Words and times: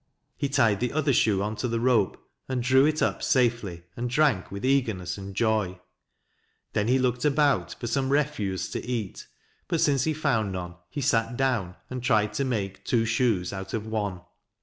He 0.35 0.49
tied 0.49 0.79
the 0.79 0.93
other 0.93 1.13
shoe 1.13 1.43
on 1.43 1.55
to 1.57 1.67
the 1.67 1.79
rope, 1.79 2.17
and 2.49 2.63
drew 2.63 2.87
it 2.87 3.03
up 3.03 3.21
safely 3.21 3.83
and 3.95 4.09
drank 4.09 4.49
with 4.51 4.65
eagerness 4.65 5.15
and 5.15 5.35
joy. 5.35 5.79
Then 6.73 6.87
he 6.87 6.97
looked 6.97 7.23
about 7.23 7.75
for 7.79 7.85
some 7.85 8.09
refuse 8.09 8.67
to 8.71 8.83
eat, 8.83 9.27
but 9.67 9.79
since 9.79 10.05
he 10.05 10.15
found 10.15 10.53
none, 10.53 10.73
he 10.89 11.01
sat 11.01 11.37
down, 11.37 11.75
and 11.91 12.01
tried 12.01 12.33
to 12.33 12.43
make 12.43 12.83
two 12.83 13.05
shoes 13.05 13.53
out 13.53 13.75
of 13.75 13.85
one. 13.85 14.21